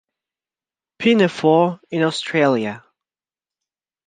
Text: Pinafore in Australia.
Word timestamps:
Pinafore 0.99 1.79
in 1.91 2.01
Australia. 2.01 2.83